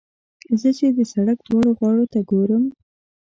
[0.61, 2.63] زه چې د سړک دواړو غاړو ته ګورم.